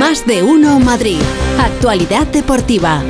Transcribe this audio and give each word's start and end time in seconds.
Más 0.00 0.26
de 0.26 0.42
uno 0.42 0.80
Madrid. 0.80 1.20
Actualidad 1.58 2.26
deportiva. 2.26 3.02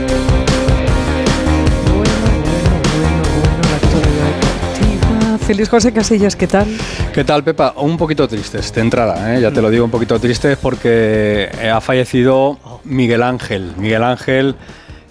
Feliz 5.47 5.69
José 5.69 5.93
Casillas, 5.93 6.35
¿qué 6.35 6.49
tal? 6.49 6.67
¿Qué 7.15 7.23
tal, 7.23 7.45
Pepa? 7.45 7.75
Un 7.77 7.97
poquito 7.97 8.27
tristes, 8.27 8.75
de 8.75 8.81
entrada, 8.81 9.37
¿eh? 9.37 9.41
ya 9.41 9.53
te 9.53 9.63
lo 9.63 9.71
digo, 9.71 9.85
un 9.85 9.93
poquito 9.93 10.19
tristes 10.19 10.59
porque 10.59 11.49
ha 11.73 11.81
fallecido 11.81 12.59
Miguel 12.83 13.23
Ángel. 13.23 13.73
Miguel 13.77 14.03
Ángel 14.03 14.57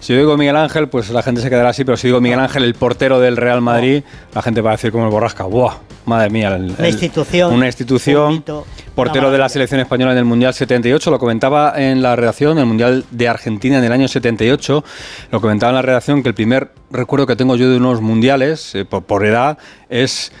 si 0.00 0.12
yo 0.12 0.18
digo 0.18 0.36
Miguel 0.36 0.56
Ángel, 0.56 0.90
pues 0.90 1.08
la 1.08 1.22
gente 1.22 1.40
se 1.40 1.48
quedará 1.48 1.70
así, 1.70 1.84
pero 1.84 1.96
si 1.96 2.08
digo 2.08 2.20
Miguel 2.20 2.40
Ángel, 2.40 2.64
el 2.64 2.74
portero 2.74 3.20
del 3.20 3.38
Real 3.38 3.62
Madrid, 3.62 4.02
la 4.34 4.42
gente 4.42 4.60
va 4.60 4.72
a 4.72 4.74
decir 4.74 4.92
como 4.92 5.04
el 5.04 5.10
borrasca, 5.10 5.44
¡buah! 5.44 5.89
Madre 6.06 6.30
mía. 6.30 6.58
una 6.78 6.88
institución. 6.88 7.52
Una 7.52 7.66
institución. 7.66 8.44
portero 8.94 9.30
de 9.30 9.38
la 9.38 9.48
selección 9.48 9.80
española 9.80 10.12
en 10.12 10.18
el 10.18 10.24
Mundial 10.24 10.54
78. 10.54 11.10
Lo 11.10 11.18
comentaba 11.18 11.74
en 11.76 12.02
la 12.02 12.16
redacción, 12.16 12.58
el 12.58 12.66
Mundial 12.66 13.04
de 13.10 13.28
Argentina 13.28 13.78
en 13.78 13.84
el 13.84 13.92
año 13.92 14.08
78. 14.08 14.84
Lo 15.30 15.40
comentaba 15.40 15.70
en 15.70 15.76
la 15.76 15.82
redacción 15.82 16.22
que 16.22 16.28
el 16.30 16.34
primer 16.34 16.72
recuerdo 16.90 17.26
que 17.26 17.36
tengo 17.36 17.56
yo 17.56 17.70
de 17.70 17.76
unos 17.76 18.00
mundiales, 18.00 18.74
eh, 18.74 18.84
por 18.84 19.24
edad, 19.24 19.58
es 19.88 20.32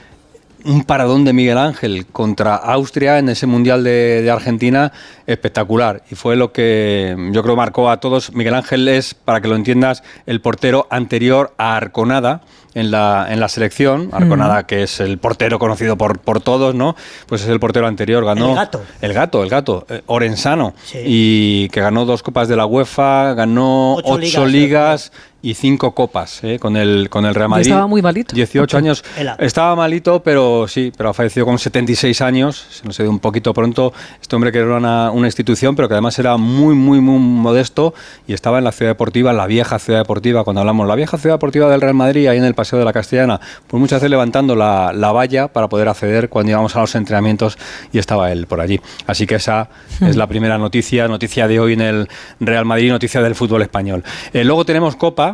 un 0.64 0.84
paradón 0.84 1.24
de 1.24 1.32
Miguel 1.32 1.58
Ángel 1.58 2.06
contra 2.06 2.54
Austria 2.54 3.18
en 3.18 3.28
ese 3.28 3.46
Mundial 3.46 3.84
de, 3.84 4.28
Argentina 4.30 4.92
espectacular. 5.26 6.02
Y 6.10 6.14
fue 6.14 6.36
lo 6.36 6.52
que 6.52 7.16
yo 7.32 7.42
creo 7.42 7.56
marcó 7.56 7.90
a 7.90 7.98
todos. 7.98 8.32
Miguel 8.32 8.54
Ángel 8.54 8.88
es, 8.88 9.14
para 9.14 9.40
que 9.40 9.48
lo 9.48 9.56
entiendas, 9.56 10.02
el 10.26 10.40
portero 10.40 10.86
anterior 10.90 11.54
a 11.58 11.76
Arconada 11.76 12.42
en 12.74 12.90
la, 12.90 13.26
en 13.30 13.40
la 13.40 13.48
selección. 13.48 14.10
Arconada, 14.12 14.66
que 14.66 14.82
es 14.82 15.00
el 15.00 15.18
portero 15.18 15.58
conocido 15.58 15.96
por, 15.96 16.18
por 16.20 16.40
todos, 16.40 16.74
¿no? 16.74 16.96
Pues 17.26 17.42
es 17.42 17.48
el 17.48 17.60
portero 17.60 17.86
anterior. 17.86 18.24
Ganó. 18.24 18.50
El 18.50 18.54
gato. 18.56 18.82
El 19.00 19.12
gato, 19.12 19.42
el 19.42 19.50
gato. 19.50 19.86
Eh, 19.88 20.02
Orensano. 20.06 20.74
Y 20.94 21.68
que 21.70 21.80
ganó 21.80 22.04
dos 22.04 22.22
copas 22.22 22.48
de 22.48 22.56
la 22.56 22.66
UEFA, 22.66 23.34
ganó 23.34 23.96
ocho, 23.96 24.46
ligas 24.46 25.12
y 25.42 25.54
cinco 25.54 25.94
copas 25.94 26.44
eh, 26.44 26.58
con, 26.58 26.76
el, 26.76 27.08
con 27.08 27.24
el 27.24 27.34
Real 27.34 27.48
Madrid. 27.48 27.66
estaba 27.66 27.86
muy 27.86 28.02
malito. 28.02 28.34
18 28.34 28.76
años. 28.76 29.04
Estaba 29.38 29.74
malito, 29.74 30.22
pero 30.22 30.68
sí, 30.68 30.92
pero 30.96 31.10
ha 31.10 31.14
fallecido 31.14 31.46
con 31.46 31.58
76 31.58 32.20
años. 32.20 32.66
Se 32.70 32.84
nos 32.84 32.98
ha 33.00 33.02
ido 33.02 33.10
un 33.10 33.20
poquito 33.20 33.54
pronto. 33.54 33.92
Este 34.20 34.36
hombre 34.36 34.52
que 34.52 34.58
era 34.58 34.76
una, 34.76 35.10
una, 35.10 35.28
institución, 35.28 35.76
pero 35.76 35.88
que 35.88 35.94
además 35.94 36.18
era 36.18 36.36
muy, 36.36 36.74
muy, 36.74 37.00
muy 37.00 37.18
modesto 37.18 37.94
y 38.26 38.34
estaba 38.34 38.58
en 38.58 38.64
la 38.64 38.72
ciudad 38.72 38.90
deportiva, 38.90 39.30
en 39.30 39.38
la 39.38 39.46
vieja 39.46 39.78
ciudad 39.78 40.00
deportiva. 40.00 40.44
Cuando 40.44 40.60
hablamos 40.60 40.86
la 40.86 40.94
vieja 40.94 41.16
ciudad 41.16 41.36
deportiva 41.36 41.70
del 41.70 41.80
Real 41.80 41.94
Madrid, 41.94 42.26
ahí 42.26 42.38
en 42.38 42.44
el 42.44 42.54
Paseo 42.54 42.78
de 42.78 42.84
la 42.84 42.92
Castellana, 42.92 43.40
pues 43.66 43.80
muchas 43.80 44.00
veces 44.00 44.10
levantando 44.10 44.54
la, 44.56 44.92
la 44.92 45.12
valla 45.12 45.48
para 45.48 45.68
poder 45.68 45.88
acceder 45.88 46.28
cuando 46.28 46.50
íbamos 46.50 46.76
a 46.76 46.80
los 46.80 46.94
entrenamientos 46.94 47.56
y 47.92 47.98
estaba 47.98 48.30
él 48.32 48.46
por 48.46 48.60
allí. 48.60 48.80
Así 49.06 49.26
que 49.26 49.36
esa 49.36 49.70
es 50.00 50.16
la 50.16 50.26
primera 50.28 50.58
noticia, 50.58 51.08
noticia 51.08 51.48
de 51.48 51.60
hoy 51.60 51.72
en 51.72 51.80
el 51.80 52.08
Real 52.40 52.64
Madrid, 52.64 52.90
noticia 52.90 53.22
del 53.22 53.34
fútbol 53.34 53.62
español. 53.62 54.04
Eh, 54.32 54.44
luego 54.44 54.64
tenemos 54.64 54.96
Copa 54.96 55.29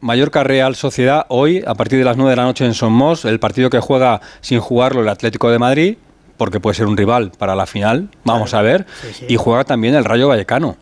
Mallorca 0.00 0.44
Real 0.44 0.74
Sociedad 0.76 1.26
hoy 1.28 1.62
a 1.66 1.74
partir 1.74 1.98
de 1.98 2.04
las 2.04 2.16
9 2.16 2.30
de 2.30 2.36
la 2.36 2.44
noche 2.44 2.64
en 2.64 2.74
Somos, 2.74 3.24
el 3.24 3.38
partido 3.38 3.70
que 3.70 3.80
juega 3.80 4.20
sin 4.40 4.60
jugarlo 4.60 5.02
el 5.02 5.08
Atlético 5.08 5.50
de 5.50 5.58
Madrid, 5.58 5.96
porque 6.36 6.60
puede 6.60 6.74
ser 6.74 6.86
un 6.86 6.96
rival 6.96 7.32
para 7.36 7.54
la 7.54 7.66
final, 7.66 8.08
vamos 8.24 8.54
a 8.54 8.62
ver, 8.62 8.86
y 9.28 9.36
juega 9.36 9.64
también 9.64 9.94
el 9.94 10.04
Rayo 10.04 10.28
Vallecano, 10.28 10.76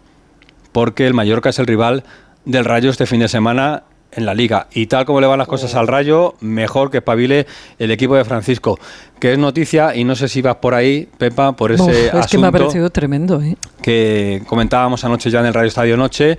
porque 0.72 1.06
el 1.06 1.14
Mallorca 1.14 1.48
es 1.48 1.58
el 1.58 1.66
rival 1.66 2.04
del 2.44 2.64
Rayo 2.64 2.90
este 2.90 3.06
fin 3.06 3.20
de 3.20 3.28
semana 3.28 3.82
en 4.12 4.24
la 4.24 4.34
liga. 4.34 4.68
Y 4.72 4.86
tal 4.86 5.04
como 5.04 5.20
le 5.20 5.26
van 5.26 5.38
las 5.38 5.48
cosas 5.48 5.74
al 5.74 5.86
Rayo, 5.86 6.34
mejor 6.40 6.90
que 6.90 6.98
espabile 6.98 7.46
el 7.78 7.90
equipo 7.90 8.16
de 8.16 8.24
Francisco. 8.24 8.78
Que 9.18 9.32
es 9.32 9.38
noticia, 9.38 9.94
y 9.94 10.04
no 10.04 10.16
sé 10.16 10.28
si 10.28 10.42
vas 10.42 10.56
por 10.56 10.74
ahí, 10.74 11.08
Pepa, 11.18 11.52
por 11.52 11.72
ese 11.72 12.06
es 12.06 12.26
que 12.26 12.38
me 12.38 12.46
ha 12.46 12.52
parecido 12.52 12.90
tremendo. 12.90 13.42
¿eh? 13.42 13.56
Que 13.82 14.42
comentábamos 14.46 15.04
anoche 15.04 15.30
ya 15.30 15.40
en 15.40 15.46
el 15.46 15.54
Radio 15.54 15.68
Estadio 15.68 15.96
Noche 15.96 16.38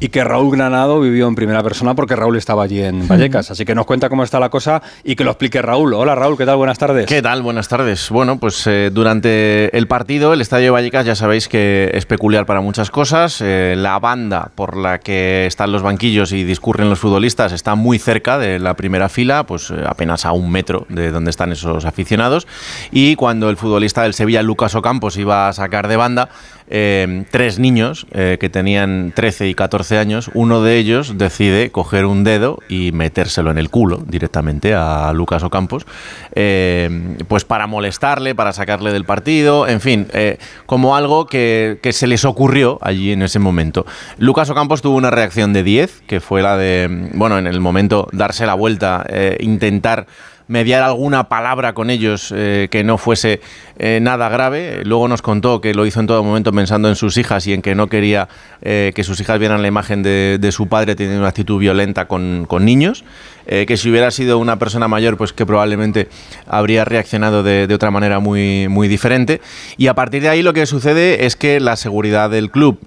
y 0.00 0.08
que 0.08 0.24
Raúl 0.24 0.56
Granado 0.56 1.00
vivió 1.00 1.28
en 1.28 1.34
primera 1.34 1.62
persona 1.62 1.94
porque 1.94 2.16
Raúl 2.16 2.36
estaba 2.36 2.64
allí 2.64 2.82
en 2.82 3.06
Vallecas. 3.06 3.50
Así 3.50 3.64
que 3.64 3.74
nos 3.74 3.86
cuenta 3.86 4.08
cómo 4.08 4.24
está 4.24 4.40
la 4.40 4.48
cosa 4.48 4.82
y 5.04 5.16
que 5.16 5.24
lo 5.24 5.30
explique 5.30 5.62
Raúl. 5.62 5.94
Hola 5.94 6.14
Raúl, 6.14 6.36
¿qué 6.36 6.44
tal? 6.44 6.56
Buenas 6.56 6.78
tardes. 6.78 7.06
¿Qué 7.06 7.22
tal? 7.22 7.42
Buenas 7.42 7.68
tardes. 7.68 8.10
Bueno, 8.10 8.38
pues 8.38 8.66
eh, 8.66 8.90
durante 8.92 9.76
el 9.76 9.86
partido, 9.86 10.32
el 10.32 10.40
Estadio 10.40 10.66
de 10.66 10.70
Vallecas 10.70 11.06
ya 11.06 11.14
sabéis 11.14 11.48
que 11.48 11.90
es 11.94 12.06
peculiar 12.06 12.44
para 12.46 12.60
muchas 12.60 12.90
cosas. 12.90 13.40
Eh, 13.40 13.74
la 13.76 13.98
banda 13.98 14.50
por 14.54 14.76
la 14.76 14.98
que 14.98 15.46
están 15.46 15.72
los 15.72 15.82
banquillos 15.82 16.32
y 16.32 16.44
discurren 16.44 16.90
los 16.90 16.98
futbolistas 16.98 17.52
está 17.52 17.74
muy 17.74 17.98
cerca 17.98 18.38
de 18.38 18.58
la 18.58 18.74
primera 18.74 19.08
fila, 19.08 19.44
pues 19.44 19.70
eh, 19.70 19.84
apenas 19.86 20.26
a 20.26 20.32
un 20.32 20.50
metro 20.50 20.86
de 20.88 21.10
donde 21.10 21.30
están 21.30 21.52
esos 21.52 21.84
aficionados. 21.84 22.46
Y 22.90 23.16
cuando 23.16 23.48
el 23.48 23.56
futbolista 23.56 24.02
del 24.02 24.14
Sevilla, 24.14 24.42
Lucas 24.42 24.74
Ocampos, 24.74 25.16
iba 25.16 25.48
a 25.48 25.52
sacar 25.52 25.88
de 25.88 25.96
banda, 25.96 26.28
tres 26.66 27.58
niños 27.58 28.06
que 28.12 28.50
tenían 28.50 29.12
13 29.14 29.48
y 29.48 29.54
14 29.54 29.98
años, 29.98 30.30
uno 30.34 30.62
de 30.62 30.78
ellos 30.78 31.18
decide 31.18 31.70
coger 31.70 32.06
un 32.06 32.24
dedo 32.24 32.58
y 32.68 32.92
metérselo 32.92 33.50
en 33.50 33.58
el 33.58 33.70
culo 33.70 34.02
directamente 34.06 34.74
a 34.74 35.12
Lucas 35.12 35.42
Ocampos, 35.42 35.86
eh, 36.34 37.16
pues 37.28 37.44
para 37.44 37.66
molestarle, 37.66 38.34
para 38.34 38.52
sacarle 38.52 38.92
del 38.92 39.04
partido, 39.04 39.68
en 39.68 39.80
fin, 39.80 40.06
eh, 40.12 40.38
como 40.66 40.96
algo 40.96 41.26
que, 41.26 41.78
se 41.94 42.06
les 42.06 42.24
ocurrió 42.24 42.78
allí 42.82 43.12
en 43.12 43.22
ese 43.22 43.38
momento. 43.38 43.86
Lucas 44.18 44.50
Ocampos 44.50 44.82
tuvo 44.82 44.96
una 44.96 45.10
reacción 45.10 45.52
de 45.52 45.62
10, 45.62 46.02
que 46.06 46.20
fue 46.20 46.42
la 46.42 46.56
de, 46.56 47.10
bueno, 47.14 47.38
en 47.38 47.46
el 47.46 47.60
momento 47.60 48.08
darse 48.12 48.46
la 48.46 48.54
vuelta, 48.54 49.04
eh, 49.08 49.36
intentar 49.40 50.06
mediar 50.48 50.82
alguna 50.82 51.28
palabra 51.28 51.72
con 51.72 51.90
ellos 51.90 52.32
eh, 52.36 52.68
que 52.70 52.84
no 52.84 52.98
fuese 52.98 53.40
eh, 53.78 53.98
nada 54.02 54.28
grave. 54.28 54.82
Luego 54.84 55.08
nos 55.08 55.22
contó 55.22 55.60
que 55.60 55.74
lo 55.74 55.86
hizo 55.86 56.00
en 56.00 56.06
todo 56.06 56.22
momento 56.22 56.52
pensando 56.52 56.88
en 56.88 56.96
sus 56.96 57.16
hijas 57.16 57.46
y 57.46 57.52
en 57.52 57.62
que 57.62 57.74
no 57.74 57.88
quería 57.88 58.28
eh, 58.62 58.92
que 58.94 59.04
sus 59.04 59.20
hijas 59.20 59.38
vieran 59.38 59.62
la 59.62 59.68
imagen 59.68 60.02
de, 60.02 60.38
su 60.52 60.68
padre 60.68 60.94
teniendo 60.94 61.20
una 61.20 61.28
actitud 61.28 61.58
violenta 61.58 62.06
con, 62.06 62.46
niños. 62.60 63.04
que 63.46 63.76
si 63.76 63.90
hubiera 63.90 64.10
sido 64.10 64.38
una 64.38 64.58
persona 64.58 64.86
mayor, 64.86 65.16
pues 65.16 65.32
que 65.32 65.44
probablemente 65.44 66.08
habría 66.46 66.84
reaccionado 66.84 67.42
de, 67.42 67.72
otra 67.74 67.90
manera 67.90 68.20
muy, 68.20 68.68
muy 68.68 68.86
diferente. 68.88 69.40
Y 69.76 69.88
a 69.88 69.94
partir 69.94 70.22
de 70.22 70.28
ahí 70.28 70.42
lo 70.42 70.52
que 70.52 70.66
sucede 70.66 71.26
es 71.26 71.36
que 71.36 71.58
la 71.60 71.76
seguridad 71.76 72.30
del 72.30 72.50
club 72.50 72.78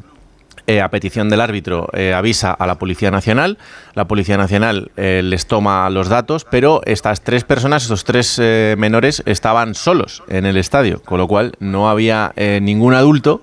eh, 0.70 0.82
a 0.82 0.90
petición 0.90 1.30
del 1.30 1.40
árbitro, 1.40 1.88
eh, 1.94 2.14
avisa 2.14 2.52
a 2.52 2.68
la 2.68 2.78
Policía 2.78 3.10
Nacional. 3.10 3.58
La 3.94 4.06
Policía 4.06 4.36
Nacional 4.36 4.92
eh, 4.98 5.22
les 5.24 5.48
toma 5.48 5.90
los 5.90 6.10
datos, 6.10 6.44
pero 6.44 6.82
estas 6.84 7.22
tres 7.22 7.46
personas, 7.46 7.84
estos 7.84 8.04
tres 8.04 8.38
menores, 8.78 9.24
estaban 9.26 9.76
solos 9.76 10.24
en 10.28 10.46
el 10.46 10.58
estadio, 10.58 11.02
con 11.04 11.20
lo 11.20 11.28
cual 11.30 11.54
no 11.60 11.90
había 11.90 12.34
ningún 12.36 12.94
adulto 12.94 13.42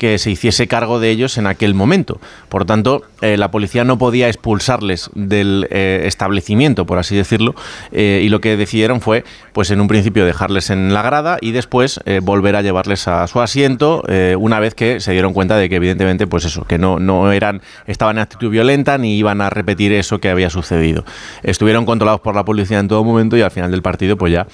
que 0.00 0.16
se 0.16 0.30
hiciese 0.30 0.66
cargo 0.66 0.98
de 0.98 1.10
ellos 1.10 1.36
en 1.36 1.46
aquel 1.46 1.74
momento. 1.74 2.22
Por 2.48 2.64
tanto, 2.64 3.02
eh, 3.20 3.36
la 3.36 3.50
policía 3.50 3.84
no 3.84 3.98
podía 3.98 4.28
expulsarles 4.28 5.10
del 5.14 5.68
eh, 5.70 6.04
establecimiento, 6.06 6.86
por 6.86 6.96
así 6.96 7.14
decirlo, 7.14 7.54
eh, 7.92 8.22
y 8.24 8.30
lo 8.30 8.40
que 8.40 8.56
decidieron 8.56 9.02
fue, 9.02 9.24
pues 9.52 9.70
en 9.70 9.78
un 9.78 9.88
principio 9.88 10.24
dejarles 10.24 10.70
en 10.70 10.94
la 10.94 11.02
grada 11.02 11.36
y 11.42 11.50
después 11.50 12.00
volver 12.22 12.56
a 12.56 12.62
llevarles 12.62 13.08
a 13.08 13.26
su 13.26 13.40
asiento 13.40 14.02
una 14.38 14.58
vez 14.58 14.74
que 14.74 15.00
se 15.00 15.12
dieron 15.12 15.34
cuenta 15.34 15.56
de 15.56 15.68
que 15.68 15.76
evidentemente, 15.76 16.26
pues 16.26 16.46
eso, 16.46 16.64
que 16.64 16.78
no, 16.78 16.98
no 16.98 17.30
eran, 17.30 17.60
estaban 17.86 18.16
en 18.16 18.22
actitud 18.22 18.48
violenta 18.48 18.96
ni 18.96 19.18
iban 19.18 19.42
a 19.42 19.50
repetir 19.50 19.92
eso 19.92 20.18
que 20.18 20.30
había 20.30 20.48
sucedido. 20.48 21.04
Estuvieron 21.42 21.84
controlados 21.84 22.22
por 22.22 22.34
la 22.34 22.44
policía 22.44 22.78
en 22.78 22.88
todo 22.88 23.04
momento 23.04 23.36
y 23.36 23.42
al 23.42 23.50
final 23.50 23.70
del 23.70 23.82
partido, 23.82 24.16
pues 24.16 24.32
ya 24.32 24.46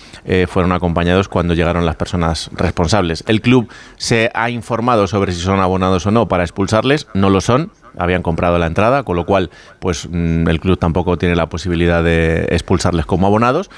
fueron 0.49 0.73
acompañados 0.73 1.29
cuando 1.29 1.55
llegaron 1.55 1.87
las 1.87 1.95
personas 1.95 2.51
responsables. 2.55 3.23
El 3.29 3.41
club 3.41 3.69
se 3.97 4.31
ha 4.35 4.51
informado 4.51 5.07
sobre 5.07 5.36
si 5.37 5.43
son 5.43 5.61
abonados 5.61 6.07
o 6.07 6.11
no 6.11 6.29
para 6.29 6.43
expulsarles, 6.43 7.07
no 7.15 7.31
lo 7.31 7.41
son, 7.41 7.71
habían 7.99 8.23
comprado 8.23 8.59
la 8.59 8.67
entrada, 8.67 9.03
con 9.03 9.17
lo 9.17 9.27
cual 9.27 9.51
pues 9.79 10.09
mm, 10.11 10.49
el 10.49 10.61
club 10.61 10.79
tampoco 10.79 11.19
tiene 11.19 11.37
la 11.37 11.49
posibilidad 11.49 12.03
de 12.03 12.47
expulsarles 12.51 13.07
como 13.07 13.27
abonados 13.27 13.71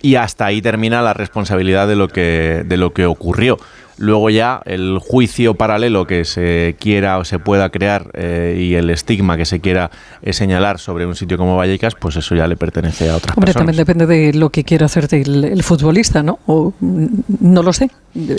y 0.00 0.14
hasta 0.14 0.46
ahí 0.46 0.62
termina 0.62 1.02
la 1.02 1.12
responsabilidad 1.12 1.88
de 1.88 1.96
lo 1.96 2.08
que 2.08 2.62
de 2.64 2.76
lo 2.76 2.92
que 2.92 3.06
ocurrió. 3.06 3.58
Luego 3.98 4.30
ya 4.30 4.62
el 4.64 4.98
juicio 5.00 5.54
paralelo 5.54 6.06
que 6.06 6.24
se 6.24 6.76
quiera 6.78 7.18
o 7.18 7.24
se 7.24 7.40
pueda 7.40 7.68
crear 7.70 8.10
eh, 8.14 8.56
y 8.58 8.74
el 8.74 8.90
estigma 8.90 9.36
que 9.36 9.44
se 9.44 9.60
quiera 9.60 9.90
eh, 10.22 10.32
señalar 10.32 10.78
sobre 10.78 11.04
un 11.04 11.16
sitio 11.16 11.36
como 11.36 11.56
Vallecas, 11.56 11.94
pues 11.96 12.14
eso 12.14 12.36
ya 12.36 12.46
le 12.46 12.56
pertenece 12.56 13.10
a 13.10 13.16
otras 13.16 13.36
Hombre, 13.36 13.52
también 13.52 13.76
depende 13.76 14.06
de 14.06 14.32
lo 14.34 14.50
que 14.50 14.62
quiera 14.62 14.86
hacer 14.86 15.08
el, 15.10 15.62
futbolista, 15.64 16.22
¿no? 16.22 16.38
O, 16.46 16.72
mm, 16.78 17.06
no 17.40 17.62
lo 17.62 17.72
sé. 17.72 17.90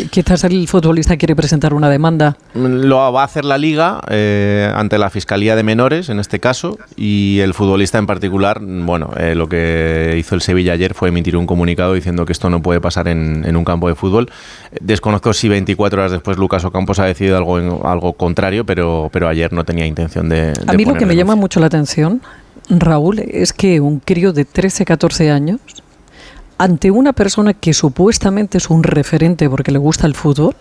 Quizás 0.10 0.46
el 0.46 0.68
futbolista 0.68 1.18
quiere 1.18 1.36
presentar 1.36 1.74
una 1.74 1.90
demanda. 1.90 2.38
Lo 2.54 3.12
va 3.12 3.22
a 3.22 3.26
hacer 3.26 3.46
la 3.46 3.58
liga 3.58 4.02
eh, 4.10 4.72
ante 4.74 4.98
la 4.98 5.10
Fiscalía 5.10 5.56
de 5.56 5.64
Menores, 5.64 6.10
en 6.10 6.20
este 6.20 6.40
caso, 6.40 6.78
y 6.96 7.40
el 7.40 7.54
futbolista 7.54 7.98
en 7.98 8.08
particular, 8.08 8.62
bueno, 8.62 9.12
lo 9.36 9.48
que 9.50 10.16
hizo 10.18 10.36
el 10.36 10.42
Sevilla 10.42 10.74
ayer 10.74 10.94
fue 10.94 11.10
emitir 11.10 11.36
un 11.36 11.46
comunicado 11.46 11.94
diciendo 11.94 12.26
que 12.26 12.32
esto 12.32 12.50
no 12.50 12.62
puede 12.62 12.82
pasar 12.82 13.08
en, 13.08 13.44
en 13.46 13.56
un 13.56 13.66
campo 13.66 13.90
de 13.90 13.96
fútbol. 13.96 14.30
Desconozco 14.82 15.34
si 15.34 15.49
24 15.50 16.02
horas 16.02 16.12
después 16.12 16.38
Lucas 16.38 16.64
Ocampos 16.64 17.00
ha 17.00 17.06
decidido 17.06 17.38
algo, 17.38 17.86
algo 17.86 18.14
contrario, 18.14 18.66
pero, 18.66 19.10
pero 19.12 19.28
ayer 19.28 19.52
no 19.52 19.66
tenía 19.66 19.86
intención 19.86 20.30
de... 20.30 20.54
a 20.66 20.74
mí 20.74 20.86
lo 20.86 20.96
que 20.96 21.06
me 21.06 21.16
llama 21.16 21.36
mucho 21.36 21.60
la 21.60 21.66
atención, 21.66 22.22
Raúl, 22.70 23.20
es 23.20 23.52
que 23.52 23.82
un 23.82 24.00
crío 24.00 24.32
de 24.32 24.46
13, 24.46 24.86
14 24.86 25.32
años 25.32 25.60
ante 26.60 26.92
una 26.92 27.14
persona 27.14 27.54
que 27.54 27.74
supuestamente 27.74 28.58
es 28.58 28.70
un 28.70 28.84
referente 28.84 29.50
porque 29.50 29.72
le 29.72 29.80
gusta 29.80 30.06
el 30.06 30.14
fútbol, 30.14 30.56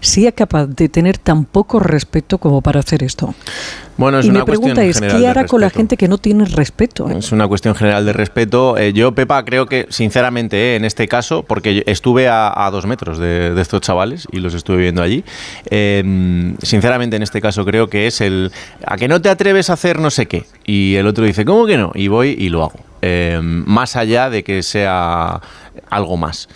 sea 0.00 0.32
capaz 0.32 0.66
de 0.66 0.88
tener 0.88 1.18
tan 1.18 1.44
poco 1.44 1.80
respeto 1.80 2.38
como 2.38 2.62
para 2.62 2.80
hacer 2.80 3.02
esto? 3.02 3.34
Bueno, 3.96 4.20
es 4.20 4.26
y 4.26 4.30
una 4.30 4.40
mi 4.40 4.44
pregunta 4.46 4.82
es, 4.82 4.96
cuestión 4.96 5.02
¿qué 5.02 5.12
general 5.16 5.20
de 5.20 5.40
hará 5.40 5.46
con 5.48 5.60
la 5.60 5.68
gente 5.68 5.96
que 5.98 6.08
no 6.08 6.16
tiene 6.16 6.46
respeto? 6.46 7.10
eh? 7.10 7.18
Es 7.18 7.32
una 7.32 7.46
cuestión 7.48 7.74
general 7.74 8.06
de 8.06 8.14
respeto. 8.14 8.78
Eh, 8.78 8.94
yo, 8.94 9.12
Pepa, 9.14 9.44
creo 9.44 9.66
que, 9.66 9.86
sinceramente, 9.90 10.56
eh, 10.56 10.76
en 10.76 10.86
este 10.86 11.06
caso, 11.06 11.42
porque 11.42 11.82
estuve 11.86 12.28
a, 12.28 12.66
a 12.66 12.70
dos 12.70 12.86
metros 12.86 13.18
de, 13.18 13.54
de 13.54 13.60
estos 13.60 13.82
chavales 13.82 14.26
y 14.32 14.40
los 14.40 14.54
estuve 14.54 14.78
viendo 14.78 15.02
allí, 15.02 15.22
eh, 15.70 16.54
sinceramente, 16.62 17.16
en 17.16 17.22
este 17.22 17.42
caso, 17.42 17.64
creo 17.66 17.88
que 17.90 18.06
es 18.06 18.22
el 18.22 18.52
a 18.86 18.96
que 18.96 19.06
no 19.08 19.20
te 19.20 19.28
atreves 19.28 19.68
a 19.68 19.74
hacer 19.74 19.98
no 19.98 20.10
sé 20.10 20.26
qué. 20.26 20.46
Y 20.64 20.94
el 20.94 21.06
otro 21.06 21.24
dice, 21.24 21.44
¿cómo 21.44 21.66
que 21.66 21.76
no? 21.76 21.92
Y 21.94 22.08
voy 22.08 22.36
y 22.38 22.48
lo 22.48 22.64
hago. 22.64 22.80
Eh, 23.02 23.38
más 23.42 23.96
allá 23.96 24.30
de 24.30 24.42
que 24.44 24.62
sea 24.62 25.40
algo 25.88 26.16
más. 26.16 26.48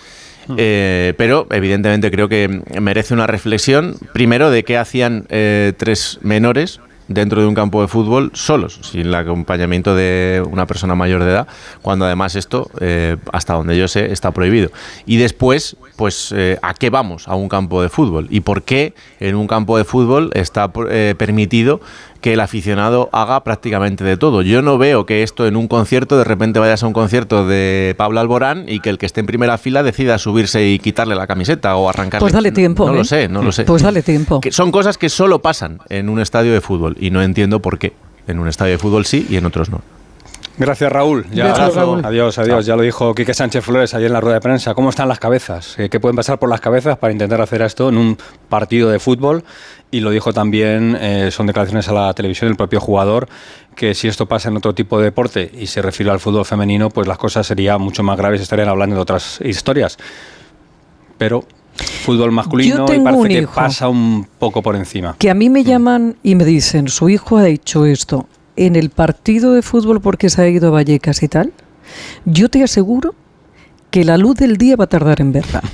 Eh, 0.56 1.14
pero 1.16 1.46
evidentemente 1.50 2.10
creo 2.10 2.28
que 2.28 2.62
merece 2.80 3.14
una 3.14 3.26
reflexión, 3.26 3.96
primero, 4.12 4.50
de 4.50 4.64
qué 4.64 4.76
hacían 4.76 5.26
eh, 5.28 5.72
tres 5.76 6.18
menores 6.22 6.80
dentro 7.06 7.42
de 7.42 7.46
un 7.46 7.54
campo 7.54 7.82
de 7.82 7.88
fútbol 7.88 8.30
solos, 8.32 8.80
sin 8.82 9.02
el 9.02 9.14
acompañamiento 9.14 9.94
de 9.94 10.42
una 10.50 10.66
persona 10.66 10.94
mayor 10.94 11.22
de 11.22 11.32
edad, 11.32 11.46
cuando 11.82 12.06
además 12.06 12.34
esto, 12.34 12.70
eh, 12.80 13.18
hasta 13.30 13.52
donde 13.52 13.76
yo 13.76 13.88
sé, 13.88 14.10
está 14.10 14.30
prohibido. 14.30 14.70
Y 15.04 15.18
después, 15.18 15.76
pues, 15.96 16.34
¿a 16.62 16.72
qué 16.72 16.88
vamos 16.88 17.28
a 17.28 17.34
un 17.34 17.50
campo 17.50 17.82
de 17.82 17.90
fútbol? 17.90 18.26
¿Y 18.30 18.40
por 18.40 18.62
qué 18.62 18.94
en 19.20 19.36
un 19.36 19.46
campo 19.46 19.76
de 19.76 19.84
fútbol 19.84 20.30
está 20.32 20.72
permitido 20.72 21.82
que 22.24 22.32
el 22.32 22.40
aficionado 22.40 23.10
haga 23.12 23.44
prácticamente 23.44 24.02
de 24.02 24.16
todo? 24.16 24.40
Yo 24.40 24.62
no 24.62 24.78
veo 24.78 25.04
que 25.04 25.22
esto 25.22 25.46
en 25.46 25.56
un 25.56 25.68
concierto, 25.68 26.16
de 26.16 26.24
repente 26.24 26.58
vayas 26.58 26.82
a 26.82 26.86
un 26.86 26.94
concierto 26.94 27.46
de 27.46 27.94
Pablo 27.98 28.18
Alborán 28.18 28.64
y 28.66 28.80
que 28.80 28.88
el 28.88 28.96
que 28.96 29.04
esté 29.04 29.20
en 29.20 29.26
primera 29.26 29.58
fila 29.58 29.82
decida 29.82 30.16
subirse 30.16 30.66
y 30.66 30.78
quitarle 30.78 31.16
la 31.16 31.26
camiseta 31.26 31.76
o 31.76 31.86
arrancarle. 31.86 32.22
Pues 32.22 32.32
dale 32.32 32.50
tiempo. 32.50 32.86
No 32.86 32.94
¿eh? 32.94 32.96
lo 32.96 33.04
sé, 33.04 33.28
no 33.28 33.42
lo 33.42 33.52
sé. 33.52 33.64
Pues 33.64 33.82
dale 33.82 34.00
tiempo. 34.00 34.40
Que 34.40 34.52
son 34.52 34.72
cosas 34.72 34.96
que 34.96 35.10
solo 35.10 35.42
pasan 35.42 35.80
en 35.90 36.08
un 36.08 36.18
estadio 36.18 36.54
de 36.54 36.62
fútbol 36.62 36.96
y 36.98 37.10
no 37.10 37.20
entiendo 37.20 37.60
por 37.60 37.78
qué. 37.78 37.92
En 38.26 38.38
un 38.38 38.48
estadio 38.48 38.72
de 38.72 38.78
fútbol 38.78 39.04
sí 39.04 39.26
y 39.28 39.36
en 39.36 39.44
otros 39.44 39.68
no. 39.68 39.82
Gracias, 40.56 40.92
Raúl. 40.92 41.26
Ya, 41.32 41.46
Gracias, 41.46 41.74
Raúl. 41.74 42.04
Adiós, 42.04 42.38
adiós. 42.38 42.64
Ya 42.64 42.76
lo 42.76 42.82
dijo 42.82 43.14
Quique 43.14 43.34
Sánchez 43.34 43.64
Flores 43.64 43.92
ayer 43.94 44.06
en 44.06 44.12
la 44.12 44.20
rueda 44.20 44.36
de 44.36 44.40
prensa. 44.40 44.74
¿Cómo 44.74 44.90
están 44.90 45.08
las 45.08 45.18
cabezas? 45.18 45.76
Eh, 45.78 45.88
¿Qué 45.88 45.98
pueden 45.98 46.14
pasar 46.14 46.38
por 46.38 46.48
las 46.48 46.60
cabezas 46.60 46.96
para 46.96 47.12
intentar 47.12 47.40
hacer 47.40 47.62
esto 47.62 47.88
en 47.88 47.98
un 47.98 48.16
partido 48.48 48.88
de 48.88 49.00
fútbol? 49.00 49.44
Y 49.90 50.00
lo 50.00 50.10
dijo 50.10 50.32
también, 50.32 50.96
eh, 51.00 51.30
son 51.32 51.46
declaraciones 51.46 51.88
a 51.88 51.92
la 51.92 52.14
televisión 52.14 52.48
del 52.50 52.56
propio 52.56 52.80
jugador, 52.80 53.28
que 53.74 53.94
si 53.94 54.06
esto 54.06 54.26
pasa 54.26 54.48
en 54.48 54.56
otro 54.56 54.74
tipo 54.74 54.98
de 54.98 55.04
deporte 55.06 55.50
y 55.58 55.66
se 55.66 55.82
refiere 55.82 56.12
al 56.12 56.20
fútbol 56.20 56.44
femenino, 56.44 56.88
pues 56.88 57.08
las 57.08 57.18
cosas 57.18 57.46
serían 57.46 57.80
mucho 57.80 58.02
más 58.04 58.16
graves, 58.16 58.40
estarían 58.40 58.68
hablando 58.68 58.94
de 58.94 59.02
otras 59.02 59.40
historias. 59.42 59.98
Pero 61.18 61.44
fútbol 62.04 62.30
masculino 62.30 62.86
y 62.92 63.00
parece 63.00 63.40
que 63.40 63.46
pasa 63.48 63.88
un 63.88 64.26
poco 64.38 64.62
por 64.62 64.76
encima. 64.76 65.16
Que 65.18 65.30
a 65.30 65.34
mí 65.34 65.50
me 65.50 65.64
llaman 65.64 66.16
y 66.22 66.36
me 66.36 66.44
dicen, 66.44 66.88
su 66.88 67.08
hijo 67.08 67.38
ha 67.38 67.48
hecho 67.48 67.86
esto 67.86 68.28
en 68.56 68.76
el 68.76 68.90
partido 68.90 69.52
de 69.52 69.62
fútbol 69.62 70.00
porque 70.00 70.30
se 70.30 70.42
ha 70.42 70.48
ido 70.48 70.68
a 70.68 70.70
Vallecas 70.70 71.22
y 71.22 71.28
tal. 71.28 71.52
Yo 72.24 72.48
te 72.48 72.62
aseguro 72.62 73.14
que 73.90 74.04
la 74.04 74.16
luz 74.16 74.36
del 74.36 74.56
día 74.56 74.76
va 74.76 74.84
a 74.84 74.88
tardar 74.88 75.20
en 75.20 75.32
verla. 75.32 75.62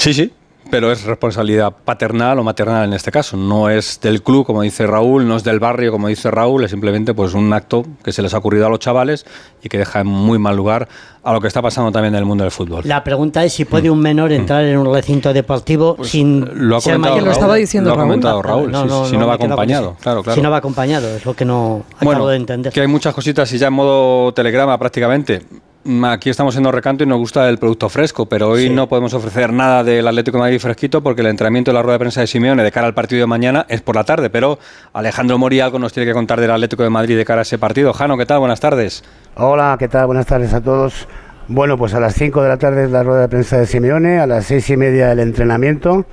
Sí, 0.00 0.14
sí, 0.14 0.32
pero 0.70 0.92
es 0.92 1.04
responsabilidad 1.04 1.72
paternal 1.84 2.38
o 2.38 2.44
maternal 2.44 2.84
en 2.84 2.92
este 2.94 3.10
caso. 3.10 3.36
No 3.36 3.68
es 3.70 4.00
del 4.00 4.22
club, 4.22 4.46
como 4.46 4.62
dice 4.62 4.86
Raúl, 4.86 5.26
no 5.26 5.36
es 5.36 5.44
del 5.44 5.58
barrio, 5.60 5.92
como 5.92 6.08
dice 6.08 6.30
Raúl, 6.30 6.64
es 6.64 6.70
simplemente 6.70 7.12
pues 7.14 7.34
un 7.34 7.52
acto 7.52 7.84
que 8.04 8.12
se 8.12 8.22
les 8.22 8.32
ha 8.34 8.38
ocurrido 8.38 8.66
a 8.66 8.70
los 8.70 8.78
chavales 8.78 9.26
y 9.62 9.68
que 9.68 9.78
deja 9.78 10.00
en 10.00 10.06
muy 10.06 10.38
mal 10.38 10.56
lugar 10.56 10.88
a 11.22 11.32
lo 11.34 11.40
que 11.40 11.48
está 11.48 11.60
pasando 11.60 11.92
también 11.92 12.14
en 12.14 12.18
el 12.20 12.24
mundo 12.24 12.44
del 12.44 12.50
fútbol. 12.50 12.82
La 12.86 13.04
pregunta 13.04 13.44
es 13.44 13.52
si 13.52 13.64
puede 13.66 13.90
un 13.90 14.00
menor 14.00 14.32
entrar 14.32 14.64
en 14.64 14.78
un 14.78 14.92
recinto 14.92 15.32
deportivo 15.32 15.96
sin 16.02 16.40
Mm. 16.40 16.44
Lo 16.54 16.76
ha 16.76 16.80
comentado 16.80 16.98
mayor. 17.00 17.18
lo 17.18 17.24
Raúl. 17.24 17.32
estaba 17.32 17.54
diciendo 17.56 17.90
lo 17.90 17.94
ha 17.94 17.96
Raúl. 17.98 18.08
comentado 18.08 18.42
Raúl, 18.42 19.06
si 19.08 19.16
no 19.16 19.26
va 19.26 19.34
acompañado, 19.34 19.96
claro, 20.00 20.22
claro. 20.22 20.34
Si 20.36 20.40
no 20.42 20.50
va 20.50 20.56
acompañado, 20.58 21.08
es 21.16 21.24
lo 21.26 21.34
que 21.34 21.44
no 21.44 21.82
acabo 21.98 22.28
de 22.28 22.36
entender. 22.36 22.72
Que 22.72 22.80
hay 22.80 22.86
muchas 22.86 23.14
cositas 23.14 23.52
y 23.52 23.58
ya 23.58 23.66
en 23.66 23.72
modo 23.74 24.32
telegrama 24.32 24.78
prácticamente. 24.78 25.42
Mm, 25.82 26.04
Aquí 26.04 26.28
estamos 26.28 26.54
en 26.56 26.64
recanto 26.70 27.04
y 27.04 27.06
nos 27.06 27.18
gusta 27.18 27.48
el 27.48 27.56
producto 27.56 27.88
fresco, 27.88 28.26
pero 28.26 28.50
hoy 28.50 28.64
Sí. 28.64 28.70
no 28.70 28.86
podemos 28.86 29.14
ofrecer 29.14 29.50
nada 29.50 29.82
del 29.82 30.06
Atlético 30.06 30.36
de 30.36 30.40
Madrid 30.42 30.58
fresquito 30.58 31.02
porque 31.02 31.22
el 31.22 31.28
entrenamiento 31.28 31.70
de 31.70 31.74
la 31.74 31.82
rueda 31.82 31.94
de 31.94 32.00
prensa 32.00 32.20
de 32.20 32.26
Simeone 32.26 32.62
de 32.62 32.70
cara 32.70 32.86
al 32.86 32.92
partido 32.92 33.20
de 33.20 33.26
mañana 33.26 33.64
es 33.68 33.80
por 33.80 33.96
la 33.96 34.04
tarde. 34.04 34.28
Pero 34.28 34.58
Alejandro 34.92 35.38
Mori 35.38 35.60
algo 35.60 35.78
nos 35.78 35.94
tiene 35.94 36.06
que 36.06 36.12
contar 36.12 36.38
del 36.38 36.50
Atlético 36.50 36.82
de 36.82 36.90
Madrid 36.90 37.16
de 37.16 37.24
cara 37.24 37.40
a 37.40 37.42
ese 37.42 37.56
partido. 37.56 37.94
Jano, 37.94 38.18
¿qué 38.18 38.26
tal? 38.26 38.40
Buenas 38.40 38.60
tardes. 38.60 39.02
Hola, 39.36 39.76
¿qué 39.78 39.88
tal? 39.88 40.06
Buenas 40.06 40.26
tardes 40.26 40.52
a 40.52 40.60
todos. 40.60 41.08
Bueno, 41.48 41.78
pues 41.78 41.94
a 41.94 42.00
las 42.00 42.14
5 42.14 42.42
de 42.42 42.48
la 42.50 42.58
tarde 42.58 42.84
es 42.84 42.90
la 42.90 43.02
rueda 43.02 43.22
de 43.22 43.28
prensa 43.28 43.56
de 43.58 43.64
Simeone, 43.66 44.18
a 44.20 44.26
las 44.26 44.44
seis 44.44 44.68
y 44.68 44.76
media 44.76 45.10
el 45.10 45.18
entrenamiento. 45.18 46.04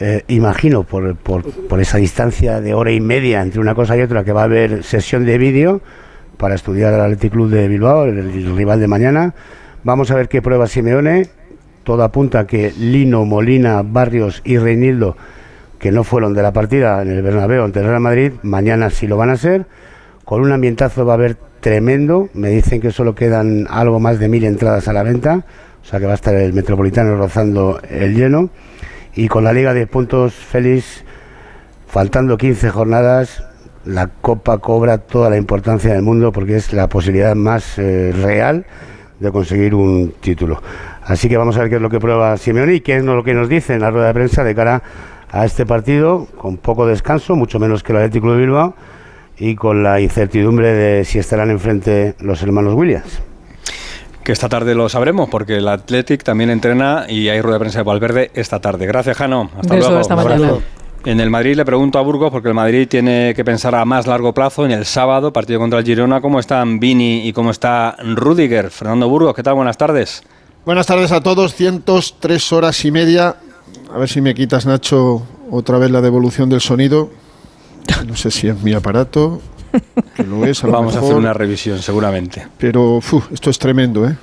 Eh, 0.00 0.22
imagino, 0.28 0.84
por, 0.84 1.16
por- 1.16 1.42
por 1.66 1.80
esa 1.80 1.98
distancia 1.98 2.60
de 2.60 2.72
hora 2.74 2.92
y 2.92 3.00
media 3.00 3.42
entre 3.42 3.60
una 3.60 3.74
cosa 3.74 3.96
y 3.96 4.02
otra, 4.02 4.22
que 4.22 4.32
va 4.32 4.42
a 4.42 4.44
haber 4.44 4.84
sesión 4.84 5.26
de 5.26 5.36
vídeo 5.36 5.80
para 6.38 6.54
estudiar 6.54 6.94
al 6.94 7.00
Athletic 7.00 7.32
Club 7.32 7.50
de 7.50 7.68
Bilbao, 7.68 8.04
el, 8.04 8.56
rival 8.56 8.80
de 8.80 8.88
mañana. 8.88 9.34
Vamos 9.84 10.10
a 10.10 10.14
ver 10.14 10.28
qué 10.28 10.40
prueba 10.40 10.66
Simeone. 10.66 11.26
Todo 11.84 12.02
apunta 12.02 12.46
que 12.46 12.72
Lino, 12.78 13.24
Molina, 13.24 13.82
Barrios 13.82 14.40
y 14.44 14.58
Reinildo, 14.58 15.16
que 15.78 15.92
no 15.92 16.04
fueron 16.04 16.34
de 16.34 16.42
la 16.42 16.52
partida 16.52 17.02
en 17.02 17.10
el 17.10 17.22
Bernabéu 17.22 17.64
ante 17.64 17.80
el 17.80 17.86
Real 17.86 18.00
Madrid, 18.00 18.32
mañana 18.42 18.90
sí 18.90 19.06
lo 19.06 19.16
van 19.16 19.30
a 19.30 19.36
ser. 19.36 19.66
Con 20.24 20.42
un 20.42 20.52
ambientazo 20.52 21.04
va 21.04 21.14
a 21.14 21.16
haber 21.16 21.36
tremendo. 21.60 22.28
Me 22.34 22.50
dicen 22.50 22.80
que 22.80 22.92
solo 22.92 23.14
quedan 23.14 23.66
algo 23.70 23.98
más 23.98 24.18
de 24.18 24.28
mil 24.28 24.44
entradas 24.44 24.86
a 24.88 24.92
la 24.92 25.02
venta. 25.02 25.44
O 25.82 25.84
sea 25.84 25.98
que 25.98 26.06
va 26.06 26.12
a 26.12 26.16
estar 26.16 26.34
el 26.34 26.52
Metropolitano 26.52 27.16
rozando 27.16 27.80
el 27.88 28.14
lleno. 28.14 28.50
Y 29.14 29.28
con 29.28 29.42
la 29.42 29.52
Liga 29.52 29.72
de 29.72 29.86
Puntos, 29.86 30.34
Félix, 30.34 31.02
faltando 31.86 32.36
15 32.36 32.68
jornadas, 32.68 33.42
la 33.88 34.08
Copa 34.08 34.58
cobra 34.58 34.98
toda 34.98 35.30
la 35.30 35.38
importancia 35.38 35.94
del 35.94 36.02
mundo 36.02 36.30
porque 36.30 36.56
es 36.56 36.74
la 36.74 36.88
posibilidad 36.88 37.34
más 37.34 37.78
eh, 37.78 38.12
real 38.12 38.66
de 39.18 39.32
conseguir 39.32 39.74
un 39.74 40.12
título. 40.20 40.62
Así 41.02 41.28
que 41.28 41.38
vamos 41.38 41.56
a 41.56 41.60
ver 41.60 41.70
qué 41.70 41.76
es 41.76 41.82
lo 41.82 41.88
que 41.88 41.98
prueba 41.98 42.36
Simeone 42.36 42.74
y 42.74 42.80
qué 42.80 42.96
es 42.96 43.04
lo 43.04 43.24
que 43.24 43.32
nos 43.32 43.48
dice 43.48 43.74
en 43.74 43.80
la 43.80 43.90
rueda 43.90 44.08
de 44.08 44.14
prensa 44.14 44.44
de 44.44 44.54
cara 44.54 44.82
a 45.30 45.46
este 45.46 45.64
partido, 45.64 46.26
con 46.36 46.58
poco 46.58 46.86
descanso, 46.86 47.34
mucho 47.34 47.58
menos 47.58 47.82
que 47.82 47.92
el 47.92 47.98
Atlético 47.98 48.32
de 48.32 48.38
Bilbao, 48.38 48.74
y 49.38 49.54
con 49.54 49.82
la 49.82 50.00
incertidumbre 50.00 50.72
de 50.72 51.04
si 51.04 51.18
estarán 51.18 51.50
enfrente 51.50 52.14
los 52.20 52.42
hermanos 52.42 52.74
Williams. 52.74 53.22
Que 54.22 54.32
esta 54.32 54.50
tarde 54.50 54.74
lo 54.74 54.90
sabremos 54.90 55.30
porque 55.30 55.56
el 55.56 55.66
Athletic 55.66 56.22
también 56.22 56.50
entrena 56.50 57.06
y 57.08 57.30
hay 57.30 57.40
rueda 57.40 57.56
de 57.56 57.60
prensa 57.60 57.78
de 57.78 57.84
Valverde 57.84 58.30
esta 58.34 58.60
tarde. 58.60 58.86
Gracias, 58.86 59.16
Jano. 59.16 59.50
Hasta 59.58 59.74
Beso, 59.74 59.88
luego. 59.88 60.00
hasta 60.02 60.16
mañana. 60.16 60.52
En 61.08 61.20
el 61.20 61.30
Madrid 61.30 61.56
le 61.56 61.64
pregunto 61.64 61.98
a 61.98 62.02
Burgos, 62.02 62.30
porque 62.30 62.48
el 62.48 62.54
Madrid 62.54 62.86
tiene 62.86 63.32
que 63.34 63.42
pensar 63.42 63.74
a 63.74 63.82
más 63.86 64.06
largo 64.06 64.34
plazo 64.34 64.66
en 64.66 64.72
el 64.72 64.84
sábado, 64.84 65.32
partido 65.32 65.58
contra 65.58 65.78
el 65.78 65.84
Girona, 65.86 66.20
cómo 66.20 66.38
están 66.38 66.78
Vini 66.80 67.26
y 67.26 67.32
cómo 67.32 67.50
está 67.50 67.96
Rudiger. 67.98 68.70
Fernando 68.70 69.08
Burgos, 69.08 69.34
¿qué 69.34 69.42
tal? 69.42 69.54
Buenas 69.54 69.78
tardes. 69.78 70.22
Buenas 70.66 70.86
tardes 70.86 71.10
a 71.10 71.22
todos, 71.22 71.54
103 71.54 72.52
horas 72.52 72.84
y 72.84 72.90
media. 72.90 73.36
A 73.90 73.96
ver 73.96 74.06
si 74.06 74.20
me 74.20 74.34
quitas, 74.34 74.66
Nacho, 74.66 75.22
otra 75.50 75.78
vez 75.78 75.90
la 75.90 76.02
devolución 76.02 76.50
del 76.50 76.60
sonido. 76.60 77.08
No 78.06 78.14
sé 78.14 78.30
si 78.30 78.48
es 78.48 78.62
mi 78.62 78.74
aparato, 78.74 79.40
que 80.14 80.24
lo 80.24 80.44
es, 80.44 80.62
a 80.62 80.66
lo 80.66 80.74
Vamos 80.74 80.94
a 80.94 80.98
hacer 80.98 81.14
una 81.14 81.32
revisión, 81.32 81.80
seguramente. 81.80 82.48
Pero 82.58 83.00
fu, 83.00 83.22
esto 83.32 83.48
es 83.48 83.58
tremendo, 83.58 84.06
¿eh? 84.06 84.14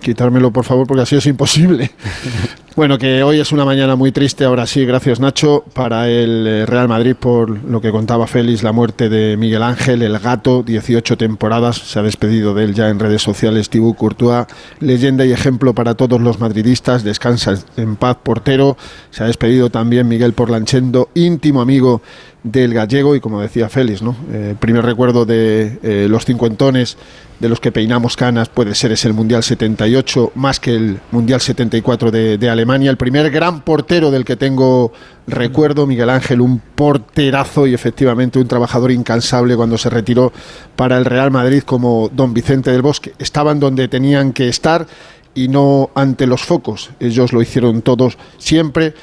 Quitármelo, 0.00 0.50
por 0.50 0.64
favor, 0.64 0.84
porque 0.84 1.02
así 1.02 1.14
es 1.14 1.26
imposible. 1.26 1.92
Bueno, 2.74 2.96
que 2.96 3.22
hoy 3.22 3.38
es 3.38 3.52
una 3.52 3.66
mañana 3.66 3.96
muy 3.96 4.12
triste, 4.12 4.46
ahora 4.46 4.66
sí, 4.66 4.86
gracias 4.86 5.20
Nacho, 5.20 5.62
para 5.74 6.08
el 6.08 6.46
eh, 6.46 6.64
Real 6.64 6.88
Madrid 6.88 7.14
por 7.14 7.50
lo 7.64 7.82
que 7.82 7.90
contaba 7.90 8.26
Félix, 8.26 8.62
la 8.62 8.72
muerte 8.72 9.10
de 9.10 9.36
Miguel 9.36 9.62
Ángel, 9.62 10.00
el 10.00 10.18
gato, 10.18 10.62
18 10.62 11.18
temporadas, 11.18 11.76
se 11.76 11.98
ha 11.98 12.02
despedido 12.02 12.54
de 12.54 12.64
él 12.64 12.74
ya 12.74 12.88
en 12.88 12.98
redes 12.98 13.20
sociales 13.20 13.68
Thibaut 13.68 13.94
Courtois, 13.98 14.46
leyenda 14.80 15.26
y 15.26 15.32
ejemplo 15.32 15.74
para 15.74 15.96
todos 15.96 16.18
los 16.18 16.40
madridistas, 16.40 17.04
descansa 17.04 17.58
en 17.76 17.96
paz 17.96 18.16
portero, 18.22 18.78
se 19.10 19.22
ha 19.22 19.26
despedido 19.26 19.68
también 19.68 20.08
Miguel 20.08 20.32
Porlanchendo, 20.32 21.10
íntimo 21.14 21.60
amigo 21.60 22.00
del 22.42 22.74
gallego 22.74 23.14
y 23.14 23.20
como 23.20 23.40
decía 23.40 23.68
Félix, 23.68 24.02
¿no? 24.02 24.16
Eh, 24.32 24.56
primer 24.58 24.84
recuerdo 24.84 25.24
de 25.24 25.78
eh, 25.82 26.06
los 26.08 26.24
cincuentones 26.24 26.96
de 27.38 27.48
los 27.48 27.60
que 27.60 27.70
peinamos 27.70 28.16
canas 28.16 28.48
puede 28.48 28.74
ser 28.74 28.92
es 28.92 29.04
el 29.04 29.14
Mundial 29.14 29.42
78 29.42 30.32
más 30.34 30.58
que 30.58 30.74
el 30.74 31.00
Mundial 31.12 31.40
74 31.40 32.10
de, 32.10 32.38
de 32.38 32.50
Alemania. 32.50 32.90
El 32.90 32.96
primer 32.96 33.30
gran 33.30 33.60
portero 33.60 34.10
del 34.10 34.24
que 34.24 34.36
tengo 34.36 34.92
recuerdo, 35.26 35.86
Miguel 35.86 36.10
Ángel, 36.10 36.40
un 36.40 36.58
porterazo 36.58 37.66
y 37.66 37.74
efectivamente 37.74 38.38
un 38.38 38.48
trabajador 38.48 38.90
incansable 38.90 39.56
cuando 39.56 39.78
se 39.78 39.90
retiró 39.90 40.32
para 40.74 40.98
el 40.98 41.04
Real 41.04 41.30
Madrid 41.30 41.62
como 41.62 42.10
don 42.12 42.34
Vicente 42.34 42.72
del 42.72 42.82
Bosque. 42.82 43.12
Estaban 43.18 43.60
donde 43.60 43.86
tenían 43.88 44.32
que 44.32 44.48
estar 44.48 44.86
y 45.34 45.48
no 45.48 45.90
ante 45.94 46.26
los 46.26 46.42
focos. 46.42 46.90
Ellos 47.00 47.32
lo 47.32 47.40
hicieron 47.40 47.82
todos 47.82 48.18
siempre 48.38 48.94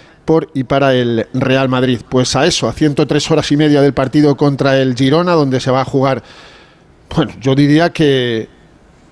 y 0.54 0.64
para 0.64 0.94
el 0.94 1.28
Real 1.34 1.70
Madrid. 1.70 2.02
Pues 2.08 2.36
a 2.36 2.46
eso, 2.46 2.68
a 2.68 2.74
103 2.74 3.32
horas 3.32 3.52
y 3.52 3.58
media 3.58 3.82
del 3.82 3.94
partido 3.94 4.38
contra 4.38 4.80
el 4.80 4.96
Girona, 4.96 5.34
donde 5.34 5.60
se 5.60 5.72
va 5.72 5.82
a 5.82 5.86
jugar, 5.86 6.22
bueno, 7.16 7.34
yo 7.42 7.56
diría 7.56 7.92
que 7.92 8.48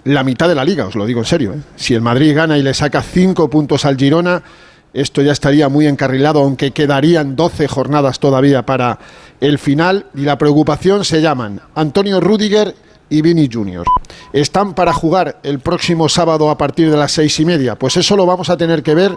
la 0.03 0.23
mitad 0.23 0.47
de 0.47 0.55
la 0.55 0.63
liga, 0.63 0.85
os 0.85 0.95
lo 0.95 1.05
digo 1.05 1.19
en 1.19 1.25
serio. 1.25 1.53
¿eh? 1.53 1.61
Si 1.75 1.93
el 1.93 2.01
Madrid 2.01 2.35
gana 2.35 2.57
y 2.57 2.63
le 2.63 2.73
saca 2.73 3.01
cinco 3.01 3.49
puntos 3.49 3.85
al 3.85 3.97
Girona, 3.97 4.43
esto 4.93 5.21
ya 5.21 5.31
estaría 5.31 5.69
muy 5.69 5.87
encarrilado, 5.87 6.39
aunque 6.39 6.71
quedarían 6.71 7.35
12 7.35 7.67
jornadas 7.67 8.19
todavía 8.19 8.65
para 8.65 8.99
el 9.41 9.57
final. 9.57 10.05
Y 10.15 10.21
la 10.21 10.37
preocupación 10.37 11.03
se 11.03 11.21
llaman 11.21 11.61
Antonio 11.75 12.19
Rudiger 12.19 12.73
y 13.09 13.21
Vini 13.21 13.49
Junior. 13.51 13.85
Están 14.33 14.73
para 14.73 14.93
jugar 14.93 15.39
el 15.43 15.59
próximo 15.59 16.09
sábado 16.09 16.49
a 16.49 16.57
partir 16.57 16.91
de 16.91 16.97
las 16.97 17.11
seis 17.11 17.39
y 17.39 17.45
media. 17.45 17.75
Pues 17.75 17.97
eso 17.97 18.15
lo 18.15 18.25
vamos 18.25 18.49
a 18.49 18.57
tener 18.57 18.83
que 18.83 18.95
ver 18.95 19.15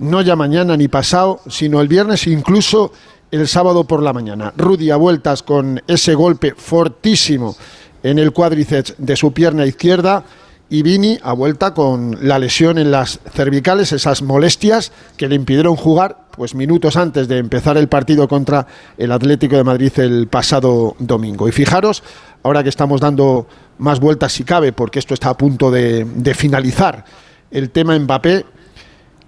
no 0.00 0.22
ya 0.22 0.34
mañana 0.34 0.76
ni 0.76 0.88
pasado, 0.88 1.40
sino 1.48 1.80
el 1.80 1.88
viernes, 1.88 2.26
incluso 2.26 2.92
el 3.30 3.46
sábado 3.46 3.84
por 3.84 4.02
la 4.02 4.12
mañana. 4.12 4.52
Rudy 4.56 4.90
a 4.90 4.96
vueltas 4.96 5.42
con 5.42 5.80
ese 5.86 6.14
golpe 6.14 6.54
fortísimo 6.56 7.54
en 8.02 8.18
el 8.18 8.32
cuádriceps 8.32 8.94
de 8.98 9.16
su 9.16 9.32
pierna 9.32 9.66
izquierda 9.66 10.24
y 10.70 10.82
Vini 10.82 11.18
a 11.22 11.32
vuelta 11.32 11.74
con 11.74 12.16
la 12.22 12.38
lesión 12.38 12.78
en 12.78 12.90
las 12.90 13.20
cervicales, 13.34 13.92
esas 13.92 14.22
molestias 14.22 14.92
que 15.16 15.28
le 15.28 15.34
impidieron 15.34 15.76
jugar 15.76 16.16
pues 16.30 16.54
minutos 16.54 16.96
antes 16.96 17.28
de 17.28 17.38
empezar 17.38 17.76
el 17.76 17.88
partido 17.88 18.26
contra 18.26 18.66
el 18.96 19.12
Atlético 19.12 19.56
de 19.56 19.64
Madrid 19.64 19.92
el 19.98 20.28
pasado 20.28 20.96
domingo. 20.98 21.48
Y 21.48 21.52
fijaros, 21.52 22.02
ahora 22.42 22.62
que 22.62 22.68
estamos 22.68 23.00
dando 23.00 23.46
más 23.78 24.00
vueltas 24.00 24.32
si 24.32 24.44
cabe, 24.44 24.72
porque 24.72 25.00
esto 25.00 25.12
está 25.12 25.30
a 25.30 25.36
punto 25.36 25.70
de, 25.70 26.04
de 26.04 26.34
finalizar, 26.34 27.04
el 27.50 27.70
tema 27.70 27.98
Mbappé, 27.98 28.46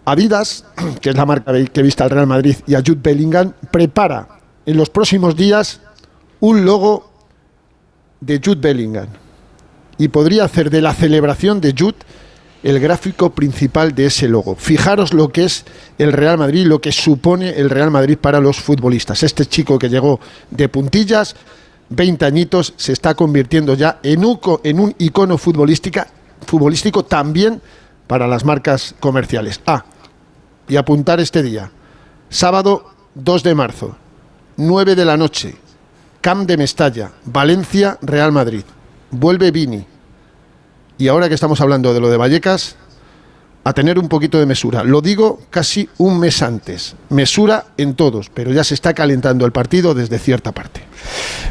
Adidas, 0.05 0.65
que 1.01 1.11
es 1.11 1.17
la 1.17 1.27
marca 1.27 1.53
que 1.65 1.83
viste 1.83 2.03
al 2.03 2.11
Real 2.11 2.27
Madrid, 2.27 2.57
y 2.67 2.75
a 2.75 2.79
Jude 2.79 3.01
Bellingham, 3.03 3.53
prepara 3.71 4.29
en 4.67 4.77
los 4.77 4.91
próximos 4.91 5.37
días 5.37 5.81
un 6.41 6.65
logo 6.65 7.11
de 8.21 8.41
Jude 8.45 8.61
Bellingham. 8.61 9.09
Y 9.99 10.09
podría 10.09 10.45
hacer 10.45 10.71
de 10.71 10.83
la 10.83 10.95
celebración 10.95 11.61
de 11.61 11.75
Jude 11.79 11.97
el 12.63 12.79
gráfico 12.79 13.31
principal 13.31 13.95
de 13.95 14.07
ese 14.07 14.29
logo. 14.29 14.55
Fijaros 14.57 15.13
lo 15.13 15.29
que 15.29 15.45
es 15.45 15.65
el 15.99 16.13
Real 16.13 16.39
Madrid, 16.39 16.67
lo 16.67 16.81
que 16.81 16.93
supone 16.93 17.51
el 17.51 17.71
Real 17.71 17.91
Madrid 17.91 18.17
para 18.19 18.41
los 18.41 18.59
futbolistas. 18.61 19.23
Este 19.23 19.47
chico 19.47 19.79
que 19.79 19.89
llegó 19.89 20.21
de 20.51 20.69
puntillas, 20.69 21.35
20 21.91 22.25
añitos, 22.25 22.75
se 22.77 22.93
está 22.93 23.15
convirtiendo 23.15 23.75
ya 23.75 23.99
en 24.03 24.25
un, 24.25 24.39
en 24.63 24.81
un 24.81 24.95
icono 24.99 25.39
futbolística, 25.39 26.07
futbolístico 26.47 27.05
también 27.05 27.61
para 28.07 28.27
las 28.27 28.45
marcas 28.45 28.95
comerciales. 29.01 29.61
Ah, 29.67 29.85
y 30.69 30.77
apuntar 30.77 31.21
este 31.21 31.43
día. 31.43 31.71
Sábado 32.29 32.91
2 33.15 33.43
de 33.43 33.55
marzo, 33.55 33.97
9 34.57 34.95
de 34.95 35.05
la 35.05 35.17
noche, 35.17 35.55
Camp 36.21 36.47
de 36.47 36.57
Mestalla, 36.57 37.13
Valencia, 37.25 37.99
Real 38.03 38.33
Madrid. 38.33 38.63
Vuelve 39.11 39.51
Vini. 39.51 39.85
Y 40.99 41.09
ahora 41.09 41.29
que 41.29 41.35
estamos 41.35 41.61
hablando 41.61 41.93
de 41.93 42.01
lo 42.01 42.11
de 42.11 42.17
Vallecas, 42.17 42.77
a 43.65 43.73
tener 43.73 43.99
un 43.99 44.09
poquito 44.09 44.39
de 44.39 44.47
mesura. 44.47 44.83
Lo 44.83 45.01
digo 45.01 45.41
casi 45.51 45.89
un 45.99 46.19
mes 46.19 46.43
antes. 46.43 46.97
Mesura 47.11 47.67
en 47.77 47.95
todos, 47.95 48.31
pero 48.31 48.53
ya 48.53 48.65
se 48.65 48.75
está 48.75 48.93
calentando 48.93 49.47
el 49.47 49.53
partido 49.53 49.95
desde 49.95 50.19
cierta 50.19 50.53
parte. 50.53 50.83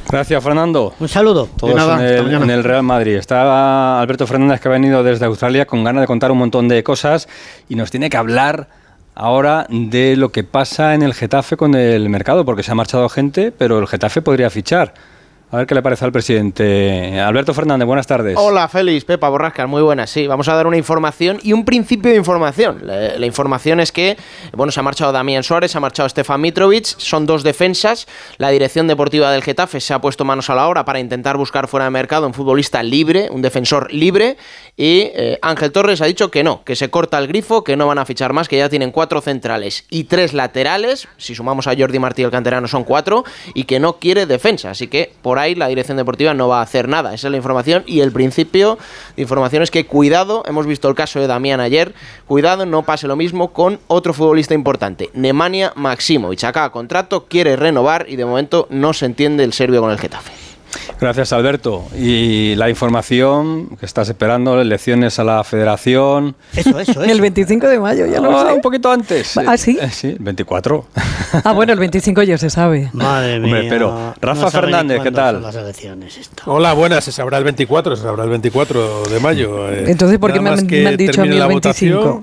Gracias, 0.09 0.43
Fernando. 0.43 0.93
Un 0.99 1.07
saludo. 1.07 1.47
Todos 1.57 1.75
nada, 1.75 1.95
en, 1.99 2.27
el, 2.27 2.33
en 2.43 2.49
el 2.49 2.63
Real 2.63 2.83
Madrid. 2.83 3.15
Está 3.15 4.01
Alberto 4.01 4.27
Fernández 4.27 4.59
que 4.59 4.67
ha 4.67 4.71
venido 4.71 5.03
desde 5.03 5.25
Australia 5.25 5.65
con 5.65 5.83
ganas 5.83 6.01
de 6.01 6.07
contar 6.07 6.31
un 6.31 6.39
montón 6.39 6.67
de 6.67 6.83
cosas 6.83 7.29
y 7.69 7.75
nos 7.75 7.91
tiene 7.91 8.09
que 8.09 8.17
hablar 8.17 8.67
ahora 9.15 9.65
de 9.69 10.15
lo 10.15 10.31
que 10.31 10.43
pasa 10.43 10.93
en 10.95 11.03
el 11.03 11.13
Getafe 11.13 11.57
con 11.57 11.75
el 11.75 12.09
mercado, 12.09 12.45
porque 12.45 12.63
se 12.63 12.71
ha 12.71 12.75
marchado 12.75 13.09
gente, 13.09 13.51
pero 13.51 13.79
el 13.79 13.87
Getafe 13.87 14.21
podría 14.21 14.49
fichar. 14.49 14.93
A 15.53 15.57
ver 15.57 15.67
qué 15.67 15.75
le 15.75 15.81
parece 15.81 16.05
al 16.05 16.13
presidente. 16.13 17.19
Alberto 17.19 17.53
Fernández, 17.53 17.85
buenas 17.85 18.07
tardes. 18.07 18.37
Hola, 18.39 18.69
Félix, 18.69 19.03
Pepa 19.03 19.27
Borrascas, 19.27 19.67
muy 19.67 19.81
buenas. 19.81 20.09
Sí, 20.09 20.25
vamos 20.25 20.47
a 20.47 20.55
dar 20.55 20.65
una 20.65 20.77
información 20.77 21.39
y 21.43 21.51
un 21.51 21.65
principio 21.65 22.09
de 22.09 22.15
información. 22.15 22.79
La, 22.83 23.17
la 23.17 23.25
información 23.25 23.81
es 23.81 23.91
que, 23.91 24.15
bueno, 24.53 24.71
se 24.71 24.79
ha 24.79 24.83
marchado 24.83 25.11
Damián 25.11 25.43
Suárez, 25.43 25.71
se 25.71 25.77
ha 25.77 25.81
marchado 25.81 26.07
Stefan 26.07 26.39
Mitrovic, 26.39 26.85
son 26.85 27.25
dos 27.25 27.43
defensas. 27.43 28.07
La 28.37 28.47
dirección 28.47 28.87
deportiva 28.87 29.29
del 29.29 29.43
Getafe 29.43 29.81
se 29.81 29.93
ha 29.93 29.99
puesto 29.99 30.23
manos 30.23 30.49
a 30.49 30.55
la 30.55 30.69
obra 30.69 30.85
para 30.85 31.01
intentar 31.01 31.35
buscar 31.35 31.67
fuera 31.67 31.83
de 31.83 31.91
mercado 31.91 32.27
un 32.27 32.33
futbolista 32.33 32.81
libre, 32.81 33.27
un 33.29 33.41
defensor 33.41 33.91
libre. 33.91 34.37
Y 34.77 35.11
eh, 35.13 35.37
Ángel 35.41 35.73
Torres 35.73 36.01
ha 36.01 36.05
dicho 36.05 36.31
que 36.31 36.45
no, 36.45 36.63
que 36.63 36.77
se 36.77 36.89
corta 36.89 37.17
el 37.17 37.27
grifo, 37.27 37.65
que 37.65 37.75
no 37.75 37.87
van 37.87 37.97
a 37.97 38.05
fichar 38.05 38.31
más, 38.31 38.47
que 38.47 38.57
ya 38.57 38.69
tienen 38.69 38.91
cuatro 38.91 39.19
centrales 39.19 39.83
y 39.89 40.05
tres 40.05 40.31
laterales. 40.31 41.09
Si 41.17 41.35
sumamos 41.35 41.67
a 41.67 41.75
Jordi 41.77 41.99
Martí 41.99 42.23
el 42.23 42.31
canterano 42.31 42.69
son 42.69 42.85
cuatro 42.85 43.25
y 43.53 43.65
que 43.65 43.81
no 43.81 43.99
quiere 43.99 44.25
defensa. 44.25 44.69
Así 44.69 44.87
que 44.87 45.11
por 45.21 45.40
la 45.55 45.67
dirección 45.67 45.97
deportiva 45.97 46.33
no 46.33 46.47
va 46.47 46.59
a 46.59 46.63
hacer 46.63 46.87
nada. 46.87 47.13
Esa 47.13 47.27
es 47.27 47.31
la 47.31 47.37
información 47.37 47.83
y 47.85 48.01
el 48.01 48.11
principio 48.11 48.77
de 49.15 49.21
información 49.21 49.63
es 49.63 49.71
que 49.71 49.85
cuidado, 49.85 50.43
hemos 50.47 50.65
visto 50.65 50.87
el 50.87 50.95
caso 50.95 51.19
de 51.19 51.27
Damián 51.27 51.59
ayer, 51.59 51.93
cuidado, 52.27 52.65
no 52.65 52.83
pase 52.83 53.07
lo 53.07 53.15
mismo 53.15 53.53
con 53.53 53.79
otro 53.87 54.13
futbolista 54.13 54.53
importante, 54.53 55.09
Nemanja 55.13 55.73
Maximovic. 55.75 56.43
Acá 56.43 56.69
contrato, 56.69 57.25
quiere 57.27 57.55
renovar 57.55 58.05
y 58.07 58.15
de 58.15 58.25
momento 58.25 58.67
no 58.69 58.93
se 58.93 59.05
entiende 59.05 59.43
el 59.43 59.53
serbio 59.53 59.81
con 59.81 59.91
el 59.91 59.99
Getafe. 59.99 60.50
Gracias, 60.99 61.33
Alberto. 61.33 61.85
Y 61.97 62.55
la 62.55 62.69
información 62.69 63.69
que 63.79 63.85
estás 63.85 64.07
esperando, 64.09 64.59
elecciones 64.61 65.17
a 65.19 65.23
la 65.23 65.43
federación. 65.43 66.35
Eso, 66.55 66.79
eso, 66.79 67.03
El 67.03 67.11
eso. 67.11 67.21
25 67.21 67.67
de 67.67 67.79
mayo, 67.79 68.05
ya 68.05 68.19
lo 68.19 68.37
Ah, 68.37 68.47
sé. 68.47 68.53
un 68.53 68.61
poquito 68.61 68.91
antes. 68.91 69.37
¿Ah, 69.37 69.57
sí? 69.57 69.77
Eh, 69.81 69.89
sí, 69.91 70.15
24. 70.19 70.85
Ah, 71.45 71.53
bueno, 71.53 71.71
el 71.71 71.79
25 71.79 72.23
ya 72.23 72.37
se 72.37 72.49
sabe. 72.49 72.89
Madre 72.93 73.39
mía. 73.39 73.45
Hombre, 73.45 73.69
pero, 73.69 74.13
Rafa 74.21 74.51
Fernández, 74.51 75.01
¿qué 75.01 75.11
tal? 75.11 75.35
son 75.35 75.43
las 75.43 75.55
elecciones 75.55 76.17
esto. 76.17 76.43
Hola, 76.45 76.73
buenas. 76.73 77.05
Se 77.05 77.11
sabrá 77.13 77.37
el 77.37 77.45
24, 77.45 77.95
se 77.95 78.03
sabrá 78.03 78.25
el 78.25 78.29
24 78.31 79.03
de 79.05 79.19
mayo. 79.21 79.69
eh. 79.69 79.85
Entonces, 79.87 80.19
¿por 80.19 80.33
qué 80.33 80.41
me 80.41 80.49
han- 80.49 80.55
más 80.55 80.63
que 80.65 80.83
me 80.83 80.89
han 80.89 80.97
dicho 80.97 81.21
a 81.21 81.25
mí 81.25 81.31
el 81.31 81.39
la 81.39 81.47
25? 81.47 81.99
votación, 81.99 82.21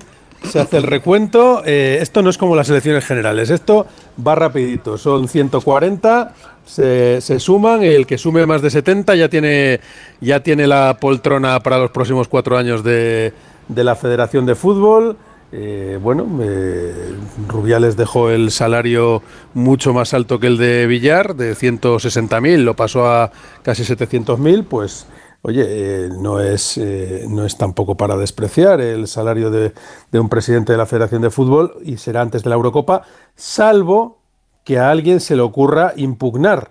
Se 0.51 0.59
hace 0.59 0.77
el 0.77 0.83
recuento. 0.83 1.63
eh, 1.65 1.97
esto 2.01 2.21
no 2.21 2.29
es 2.29 2.37
como 2.37 2.55
las 2.55 2.69
elecciones 2.69 3.03
generales. 3.03 3.49
Esto 3.49 3.87
va 4.25 4.35
rapidito. 4.35 4.97
Son 4.99 5.27
140. 5.27 6.33
Se, 6.69 7.39
suman. 7.39 7.83
El 7.83 8.05
que 8.05 8.17
sume 8.17 8.45
más 8.45 8.61
de 8.61 8.69
70 8.69 9.15
ya 9.15 9.27
tiene, 9.27 9.79
ya 10.21 10.41
tiene 10.41 10.67
la 10.67 10.97
poltrona 10.99 11.59
para 11.61 11.79
los 11.79 11.89
próximos 11.89 12.27
cuatro 12.27 12.57
años 12.57 12.83
de, 12.83 13.33
de 13.67 13.83
la 13.83 13.95
Federación 13.95 14.45
de 14.45 14.53
Fútbol. 14.55 15.17
Eh, 15.51 15.97
bueno, 15.99 16.27
eh, 16.41 17.15
Rubiales 17.47 17.97
dejó 17.97 18.29
el 18.29 18.51
salario 18.51 19.23
mucho 19.55 19.93
más 19.93 20.13
alto 20.13 20.39
que 20.39 20.45
el 20.45 20.57
de 20.57 20.85
Villar, 20.85 21.35
de 21.35 21.55
160.000, 21.55 22.57
lo 22.57 22.75
pasó 22.75 23.07
a 23.07 23.31
casi 23.63 23.81
700.000, 23.81 24.65
pues 24.69 25.07
oye, 25.41 25.65
eh, 25.65 26.09
no, 26.19 26.39
es, 26.39 26.79
no 27.29 27.45
es 27.45 27.57
tampoco 27.57 27.97
para 27.97 28.15
despreciar 28.15 28.79
el 28.79 29.07
salario 29.07 29.49
de, 29.49 29.73
de 30.11 30.19
un 30.19 30.29
presidente 30.29 30.73
de 30.73 30.77
la 30.77 30.85
Federación 30.85 31.23
de 31.23 31.31
Fútbol 31.31 31.77
y 31.83 31.97
será 31.97 32.21
antes 32.21 32.43
de 32.43 32.49
la 32.51 32.55
Eurocopa, 32.55 33.01
salvo 33.35 34.18
que 34.69 34.77
a 34.77 34.91
alguien 34.91 35.19
se 35.19 35.35
le 35.35 35.41
ocurra 35.41 35.93
impugnar 35.95 36.69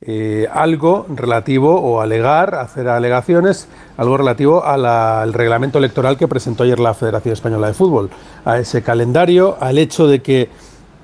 eh, 0.00 0.48
algo 0.52 1.06
relativo 1.08 1.80
o 1.80 2.00
alegar, 2.00 2.56
hacer 2.56 2.88
alegaciones, 2.88 3.68
algo 3.96 4.16
relativo 4.16 4.64
al 4.64 5.32
reglamento 5.32 5.78
electoral 5.78 6.18
que 6.18 6.26
presentó 6.26 6.64
ayer 6.64 6.80
la 6.80 6.94
Federación 6.94 7.34
Española 7.34 7.68
de 7.68 7.74
Fútbol, 7.74 8.10
a 8.44 8.58
ese 8.58 8.82
calendario, 8.82 9.56
al 9.60 9.78
hecho 9.78 10.08
de 10.08 10.20
que 10.20 10.48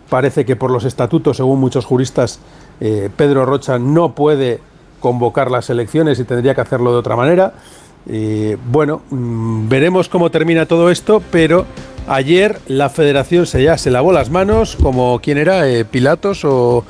parece 0.09 0.45
que 0.45 0.57
por 0.57 0.73
los 0.73 0.85
estatutos, 0.85 1.37
según 1.37 1.61
muchos 1.61 1.85
juristas, 1.85 2.41
eh, 2.81 3.11
Pedro 3.17 3.47
Rocha 3.47 3.79
no 3.79 4.17
puede 4.17 4.59
convocar 4.99 5.53
las 5.53 5.71
elecciones 5.71 6.19
y 6.19 6.25
tendría 6.25 6.57
que 6.57 6.63
hacerlo 6.63 6.91
de 6.91 6.99
otra 6.99 7.15
manera. 7.15 7.55
Eh, 8.09 8.57
bueno, 8.71 9.03
mm, 9.11 9.69
veremos 9.69 10.09
cómo 10.09 10.31
termina 10.31 10.67
todo 10.67 10.91
esto, 10.91 11.23
pero 11.31 11.65
ayer 12.07 12.59
la 12.69 12.91
Federación 12.91 13.47
se 13.47 13.63
ya 13.63 13.79
se 13.79 13.91
lavó 13.91 14.13
las 14.13 14.31
manos, 14.31 14.77
como 14.83 15.21
quién 15.23 15.39
era, 15.39 15.69
Eh, 15.69 15.85
Pilatos 15.85 16.45
o 16.45 16.85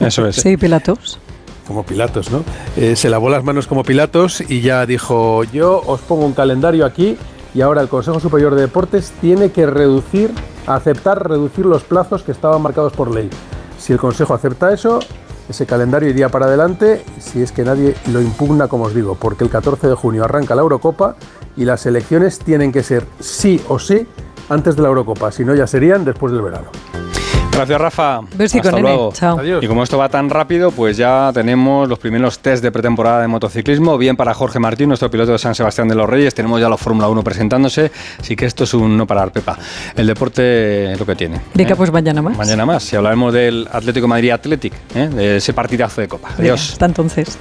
Eso 0.00 0.26
es. 0.26 0.36
Sí, 0.36 0.56
Pilatos. 0.56 1.18
como 1.66 1.82
Pilatos, 1.84 2.30
¿no? 2.30 2.44
Eh, 2.76 2.94
se 2.96 3.08
lavó 3.10 3.28
las 3.30 3.42
manos 3.44 3.66
como 3.66 3.84
Pilatos 3.84 4.42
y 4.48 4.60
ya 4.60 4.84
dijo, 4.86 5.44
yo 5.44 5.80
os 5.86 6.00
pongo 6.00 6.24
un 6.26 6.32
calendario 6.34 6.84
aquí 6.84 7.16
y 7.54 7.60
ahora 7.62 7.80
el 7.80 7.88
Consejo 7.88 8.20
Superior 8.20 8.54
de 8.54 8.62
Deportes 8.62 9.12
tiene 9.20 9.50
que 9.50 9.64
reducir, 9.66 10.30
aceptar 10.66 11.26
reducir 11.28 11.64
los 11.66 11.82
plazos 11.82 12.22
que 12.22 12.32
estaban 12.32 12.60
marcados 12.60 12.92
por 12.92 13.14
ley. 13.14 13.30
Si 13.78 13.92
el 13.92 13.98
Consejo 13.98 14.34
acepta 14.34 14.72
eso, 14.74 14.98
ese 15.48 15.66
calendario 15.66 16.08
iría 16.08 16.28
para 16.28 16.46
adelante 16.46 17.04
si 17.18 17.42
es 17.42 17.52
que 17.52 17.64
nadie 17.64 17.94
lo 18.12 18.20
impugna, 18.20 18.68
como 18.68 18.84
os 18.84 18.94
digo, 18.94 19.14
porque 19.14 19.44
el 19.44 19.50
14 19.50 19.88
de 19.88 19.94
junio 19.94 20.24
arranca 20.24 20.54
la 20.54 20.62
Eurocopa 20.62 21.16
y 21.56 21.64
las 21.64 21.86
elecciones 21.86 22.38
tienen 22.38 22.72
que 22.72 22.82
ser 22.82 23.06
sí 23.20 23.60
o 23.68 23.78
sí 23.78 24.06
antes 24.48 24.76
de 24.76 24.82
la 24.82 24.88
Eurocopa, 24.88 25.32
si 25.32 25.44
no 25.44 25.54
ya 25.54 25.66
serían 25.66 26.04
después 26.04 26.32
del 26.32 26.42
verano. 26.42 26.68
Gracias, 27.54 27.80
Rafa. 27.80 28.18
Hasta 28.18 28.70
nene. 28.72 28.80
luego. 28.82 29.12
Chao. 29.12 29.38
Adiós. 29.38 29.62
Y 29.62 29.68
como 29.68 29.82
esto 29.84 29.96
va 29.96 30.08
tan 30.08 30.28
rápido, 30.28 30.72
pues 30.72 30.96
ya 30.96 31.30
tenemos 31.32 31.88
los 31.88 31.98
primeros 31.98 32.40
test 32.40 32.62
de 32.62 32.72
pretemporada 32.72 33.20
de 33.20 33.28
motociclismo. 33.28 33.96
Bien 33.96 34.16
para 34.16 34.34
Jorge 34.34 34.58
Martín, 34.58 34.88
nuestro 34.88 35.10
piloto 35.10 35.32
de 35.32 35.38
San 35.38 35.54
Sebastián 35.54 35.86
de 35.88 35.94
los 35.94 36.08
Reyes. 36.08 36.34
Tenemos 36.34 36.60
ya 36.60 36.68
la 36.68 36.76
Fórmula 36.76 37.08
1 37.08 37.22
presentándose. 37.22 37.92
Así 38.18 38.34
que 38.34 38.46
esto 38.46 38.64
es 38.64 38.74
un 38.74 38.96
no 38.96 39.06
parar, 39.06 39.30
Pepa. 39.30 39.56
El 39.94 40.06
deporte 40.06 40.92
es 40.92 40.98
lo 40.98 41.06
que 41.06 41.14
tiene. 41.14 41.40
Venga, 41.54 41.72
¿eh? 41.72 41.76
pues 41.76 41.92
mañana 41.92 42.20
más. 42.22 42.36
Mañana 42.36 42.66
más. 42.66 42.82
Si 42.82 42.96
hablaremos 42.96 43.32
del 43.32 43.68
Atlético 43.70 44.08
Madrid 44.08 44.30
Athletic, 44.30 44.72
¿eh? 44.94 45.08
de 45.08 45.36
ese 45.36 45.52
partidazo 45.52 46.00
de 46.00 46.08
Copa. 46.08 46.28
Venga, 46.30 46.54
Adiós. 46.54 46.72
Hasta 46.72 46.86
entonces. 46.86 47.38